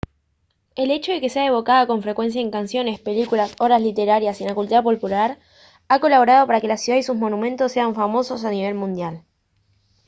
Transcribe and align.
el 0.75 0.89
hecho 0.89 1.11
de 1.11 1.21
que 1.21 1.29
sea 1.29 1.45
evocada 1.45 1.85
con 1.85 2.01
frecuencia 2.01 2.41
en 2.41 2.49
canciones 2.49 2.99
películas 2.99 3.53
obras 3.59 3.79
de 3.79 3.89
literatura 3.89 4.33
y 4.35 4.41
en 4.41 4.47
la 4.47 4.55
cultura 4.55 4.81
popular 4.81 5.37
ha 5.89 5.99
colaborado 5.99 6.47
para 6.47 6.59
que 6.59 6.67
la 6.67 6.77
ciudad 6.77 6.97
y 6.97 7.03
sus 7.03 7.15
monumentos 7.15 7.71
sean 7.71 7.93
famosos 7.93 8.43
a 8.43 8.49
nivel 8.49 8.73
mundial 8.73 9.21